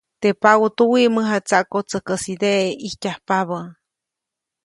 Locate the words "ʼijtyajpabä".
2.79-3.59